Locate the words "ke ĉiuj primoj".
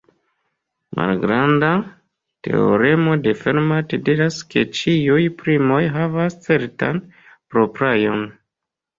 4.53-5.81